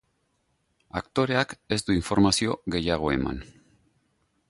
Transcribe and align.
Aktoreak 1.01 1.53
ez 1.77 1.79
du 1.89 1.97
informazio 1.99 2.57
gehiago 2.77 3.13
eman. 3.19 3.45